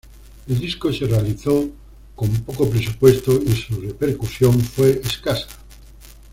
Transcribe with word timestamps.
El 0.47 0.57
disco 0.59 0.91
se 0.91 1.05
realizó 1.05 1.69
con 2.15 2.27
poco 2.37 2.67
presupuesto 2.67 3.39
y 3.39 3.51
su 3.51 3.79
repercusión 3.81 4.59
fue 4.59 4.99
escasa. 5.05 5.45